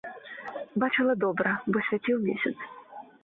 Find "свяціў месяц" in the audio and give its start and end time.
1.89-2.55